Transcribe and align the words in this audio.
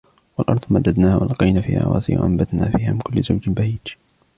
والأرض 0.37 0.59
مددناها 0.69 1.17
وألقينا 1.17 1.61
فيها 1.61 1.83
رواسي 1.83 2.17
وأنبتنا 2.17 2.77
فيها 2.77 2.93
من 2.93 2.99
كل 2.99 3.23
زوج 3.23 3.49
بهيج 3.49 3.87